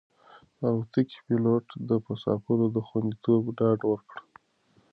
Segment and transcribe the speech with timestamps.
[0.57, 4.17] د الوتکې پېلوټ د مسافرانو د خوندیتوب ډاډ ورکړ.